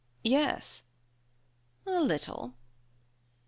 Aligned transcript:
"Yes." 0.23 0.81
"A 1.85 2.01
little." 2.01 2.55